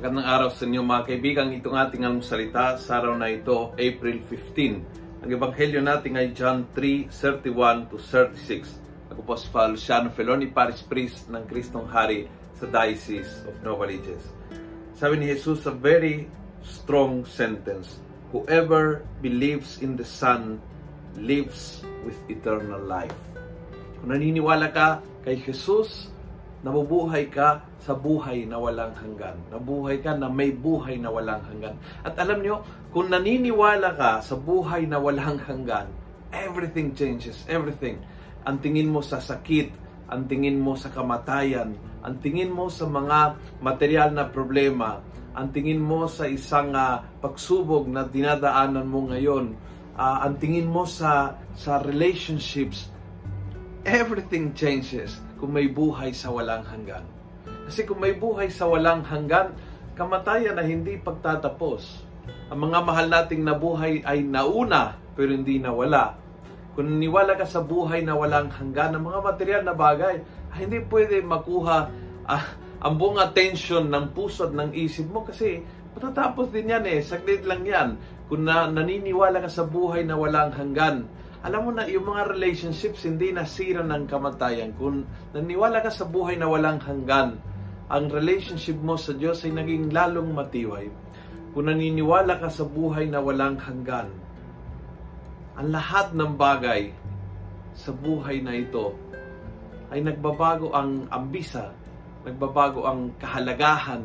Magandang 0.00 0.32
araw 0.32 0.48
sa 0.48 0.64
inyo 0.64 0.80
mga 0.80 1.12
kaibigan. 1.12 1.52
Itong 1.52 1.76
ating 1.76 2.08
almusalita 2.08 2.80
sa 2.80 3.04
araw 3.04 3.20
na 3.20 3.28
ito, 3.28 3.76
April 3.76 4.24
15. 4.24 5.20
Ang 5.20 5.28
ebanghelyo 5.28 5.84
natin 5.84 6.16
ay 6.16 6.32
John 6.32 6.64
3:31 6.72 7.84
to 7.92 8.00
36. 8.00 8.80
Ako 9.12 9.20
po 9.20 9.36
si 9.36 9.44
Father 9.52 9.76
Luciano 9.76 10.08
Feloni, 10.08 10.48
Parish 10.48 10.88
Priest 10.88 11.28
ng 11.28 11.44
Kristong 11.44 11.84
Hari 11.84 12.32
sa 12.56 12.64
Diocese 12.72 13.44
of 13.44 13.60
Novaliches. 13.60 14.24
Sabi 14.96 15.20
ni 15.20 15.36
Jesus, 15.36 15.68
a 15.68 15.74
very 15.76 16.32
strong 16.64 17.28
sentence. 17.28 18.00
Whoever 18.32 19.04
believes 19.20 19.84
in 19.84 20.00
the 20.00 20.08
Son 20.08 20.64
lives 21.20 21.84
with 22.08 22.16
eternal 22.32 22.80
life. 22.88 23.20
Kung 24.00 24.16
naniniwala 24.16 24.72
ka 24.72 25.04
kay 25.28 25.36
Jesus, 25.44 26.08
nabubuhay 26.60 27.32
ka 27.32 27.64
sa 27.80 27.96
buhay 27.96 28.44
na 28.44 28.60
walang 28.60 28.92
hanggan. 28.92 29.36
Nabuhay 29.48 30.04
ka 30.04 30.12
na 30.12 30.28
may 30.28 30.52
buhay 30.52 31.00
na 31.00 31.08
walang 31.08 31.40
hanggan. 31.48 31.80
At 32.04 32.20
alam 32.20 32.44
nyo, 32.44 32.60
kung 32.92 33.08
naniniwala 33.08 33.96
ka 33.96 34.20
sa 34.20 34.36
buhay 34.36 34.84
na 34.84 35.00
walang 35.00 35.40
hanggan, 35.40 35.88
everything 36.28 36.92
changes, 36.92 37.48
everything. 37.48 37.96
Ang 38.44 38.60
tingin 38.60 38.92
mo 38.92 39.00
sa 39.00 39.24
sakit, 39.24 39.72
ang 40.12 40.28
tingin 40.28 40.60
mo 40.60 40.76
sa 40.76 40.92
kamatayan, 40.92 41.76
ang 42.04 42.14
tingin 42.20 42.52
mo 42.52 42.68
sa 42.68 42.84
mga 42.84 43.40
material 43.64 44.10
na 44.12 44.28
problema, 44.28 45.00
ang 45.32 45.48
tingin 45.54 45.80
mo 45.80 46.10
sa 46.10 46.26
isang 46.26 46.74
uh, 46.74 47.00
pagsubok 47.22 47.86
na 47.88 48.04
dinadaanan 48.04 48.84
mo 48.84 49.08
ngayon, 49.08 49.54
uh, 49.94 50.26
ang 50.26 50.36
tingin 50.36 50.66
mo 50.66 50.84
sa 50.84 51.38
sa 51.54 51.78
relationships, 51.80 52.90
everything 53.86 54.52
changes 54.52 55.22
kung 55.40 55.56
may 55.56 55.72
buhay 55.72 56.12
sa 56.12 56.28
walang 56.28 56.62
hanggan. 56.68 57.02
Kasi 57.64 57.88
kung 57.88 58.04
may 58.04 58.12
buhay 58.12 58.52
sa 58.52 58.68
walang 58.68 59.00
hanggan, 59.08 59.56
kamatayan 59.96 60.60
na 60.60 60.64
hindi 60.68 61.00
pagtatapos. 61.00 62.04
Ang 62.52 62.68
mga 62.68 62.78
mahal 62.84 63.06
nating 63.08 63.42
nabuhay 63.42 64.04
ay 64.04 64.20
nauna 64.20 65.00
pero 65.16 65.32
hindi 65.32 65.56
nawala. 65.56 66.20
Kung 66.76 67.00
niwala 67.00 67.40
ka 67.40 67.48
sa 67.48 67.64
buhay 67.64 68.04
na 68.04 68.14
walang 68.14 68.52
hanggan, 68.52 68.94
ang 68.94 69.02
mga 69.08 69.20
material 69.24 69.62
na 69.64 69.74
bagay 69.74 70.20
ay 70.52 70.58
hindi 70.60 70.84
pwede 70.86 71.24
makuha 71.24 71.88
ah, 72.28 72.44
ang 72.80 72.94
buong 72.96 73.20
attention 73.20 73.88
ng 73.88 74.12
puso 74.16 74.48
at 74.48 74.54
ng 74.54 74.72
isip 74.76 75.08
mo 75.08 75.24
kasi 75.24 75.64
matatapos 75.96 76.52
din 76.52 76.72
yan 76.72 76.84
eh. 76.84 77.00
Saglit 77.00 77.44
lang 77.48 77.64
yan. 77.64 77.88
Kung 78.30 78.46
na, 78.46 78.70
naniniwala 78.70 79.42
ka 79.42 79.50
sa 79.50 79.66
buhay 79.66 80.06
na 80.06 80.14
walang 80.14 80.54
hanggan, 80.54 81.04
alam 81.40 81.60
mo 81.64 81.70
na, 81.72 81.88
yung 81.88 82.04
mga 82.04 82.36
relationships 82.36 83.08
hindi 83.08 83.32
nasira 83.32 83.80
ng 83.80 84.04
kamatayan. 84.04 84.76
Kung 84.76 85.08
naniwala 85.32 85.80
ka 85.80 85.88
sa 85.88 86.04
buhay 86.04 86.36
na 86.36 86.44
walang 86.44 86.76
hanggan, 86.84 87.40
ang 87.88 88.04
relationship 88.12 88.76
mo 88.76 89.00
sa 89.00 89.16
Diyos 89.16 89.40
ay 89.48 89.56
naging 89.56 89.88
lalong 89.88 90.36
matiway. 90.36 90.92
Kung 91.56 91.66
naniniwala 91.66 92.36
ka 92.36 92.52
sa 92.52 92.68
buhay 92.68 93.08
na 93.08 93.24
walang 93.24 93.56
hanggan, 93.56 94.12
ang 95.56 95.68
lahat 95.72 96.12
ng 96.12 96.32
bagay 96.36 96.92
sa 97.72 97.90
buhay 97.90 98.44
na 98.44 98.60
ito 98.60 98.92
ay 99.88 100.04
nagbabago 100.04 100.76
ang 100.76 101.08
ambisa, 101.08 101.72
nagbabago 102.22 102.84
ang 102.84 103.16
kahalagahan, 103.16 104.04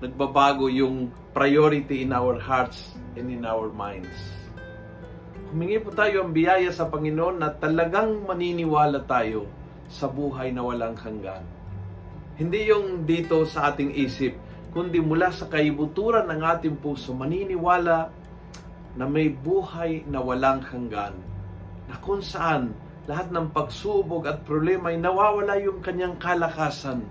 nagbabago 0.00 0.72
yung 0.72 1.12
priority 1.36 2.08
in 2.08 2.16
our 2.16 2.40
hearts 2.40 2.96
and 3.20 3.28
in 3.28 3.44
our 3.44 3.68
minds 3.68 4.39
humingi 5.50 5.82
po 5.82 5.90
tayo 5.90 6.22
ang 6.22 6.30
biyaya 6.30 6.70
sa 6.70 6.86
Panginoon 6.86 7.42
na 7.42 7.50
talagang 7.50 8.22
maniniwala 8.22 9.02
tayo 9.02 9.50
sa 9.90 10.06
buhay 10.06 10.54
na 10.54 10.62
walang 10.62 10.94
hanggan. 10.94 11.42
Hindi 12.38 12.70
yung 12.70 13.02
dito 13.02 13.42
sa 13.50 13.74
ating 13.74 13.90
isip, 13.98 14.38
kundi 14.70 15.02
mula 15.02 15.34
sa 15.34 15.50
kaibuturan 15.50 16.30
ng 16.30 16.40
ating 16.46 16.78
puso, 16.78 17.10
maniniwala 17.10 18.14
na 18.94 19.04
may 19.10 19.26
buhay 19.26 20.06
na 20.06 20.22
walang 20.22 20.62
hanggan. 20.62 21.18
Na 21.90 21.98
kung 21.98 22.22
saan 22.22 22.70
lahat 23.10 23.34
ng 23.34 23.50
pagsubok 23.50 24.30
at 24.30 24.46
problema 24.46 24.94
ay 24.94 25.02
nawawala 25.02 25.58
yung 25.58 25.82
kanyang 25.82 26.14
kalakasan 26.22 27.02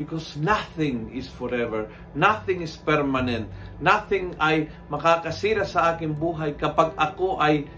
because 0.00 0.38
nothing 0.40 1.10
is 1.12 1.28
forever, 1.28 1.90
nothing 2.16 2.64
is 2.64 2.78
permanent, 2.80 3.50
nothing 3.82 4.32
ay 4.40 4.70
makakasira 4.88 5.68
sa 5.68 5.92
aking 5.92 6.16
buhay 6.16 6.56
kapag 6.56 6.96
ako 6.96 7.36
ay 7.42 7.68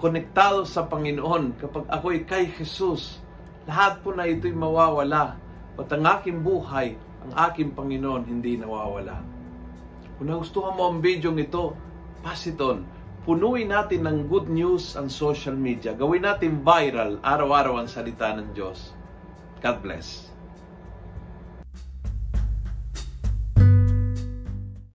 konektado 0.00 0.64
sa 0.64 0.88
Panginoon, 0.88 1.60
kapag 1.60 1.84
ako 1.92 2.06
ay 2.16 2.24
kay 2.24 2.44
Jesus. 2.48 3.20
Lahat 3.68 4.00
po 4.00 4.16
na 4.16 4.24
ito'y 4.24 4.56
mawawala. 4.56 5.36
At 5.76 5.88
ang 5.92 6.04
aking 6.08 6.40
buhay, 6.40 6.96
ang 7.28 7.32
aking 7.48 7.76
Panginoon 7.76 8.24
hindi 8.24 8.56
nawawala. 8.56 9.20
Kung 10.16 10.28
nagustuhan 10.28 10.76
mo 10.76 10.88
ang 10.88 11.04
video 11.04 11.32
ito, 11.36 11.76
pass 12.24 12.48
it 12.48 12.60
on. 12.60 12.84
Punuin 13.28 13.68
natin 13.68 14.08
ng 14.08 14.18
good 14.32 14.48
news 14.48 14.96
ang 14.96 15.12
social 15.12 15.56
media. 15.56 15.92
Gawin 15.92 16.24
natin 16.24 16.64
viral 16.64 17.20
araw-araw 17.20 17.84
ang 17.84 17.88
salita 17.88 18.32
ng 18.32 18.56
Diyos. 18.56 18.96
God 19.60 19.78
bless. 19.84 20.29